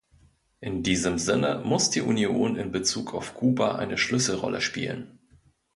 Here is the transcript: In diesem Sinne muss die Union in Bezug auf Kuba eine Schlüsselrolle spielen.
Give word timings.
In 0.61 0.81
diesem 0.81 1.19
Sinne 1.19 1.61
muss 1.63 1.91
die 1.91 2.01
Union 2.01 2.55
in 2.55 2.71
Bezug 2.71 3.13
auf 3.13 3.35
Kuba 3.35 3.75
eine 3.75 3.99
Schlüsselrolle 3.99 4.59
spielen. 4.59 5.19